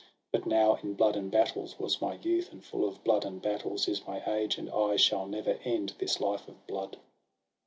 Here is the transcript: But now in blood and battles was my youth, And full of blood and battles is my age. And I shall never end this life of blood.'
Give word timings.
But 0.31 0.47
now 0.47 0.79
in 0.81 0.95
blood 0.95 1.15
and 1.15 1.29
battles 1.29 1.77
was 1.77 2.01
my 2.01 2.15
youth, 2.23 2.51
And 2.51 2.65
full 2.65 2.87
of 2.87 3.03
blood 3.03 3.23
and 3.23 3.39
battles 3.39 3.87
is 3.87 4.07
my 4.07 4.23
age. 4.25 4.57
And 4.57 4.67
I 4.71 4.95
shall 4.95 5.27
never 5.27 5.59
end 5.63 5.93
this 5.99 6.19
life 6.19 6.47
of 6.47 6.65
blood.' 6.65 6.97